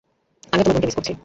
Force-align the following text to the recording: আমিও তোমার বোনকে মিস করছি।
আমিও 0.53 0.63
তোমার 0.63 0.75
বোনকে 0.75 0.87
মিস 0.87 0.95
করছি। 0.97 1.13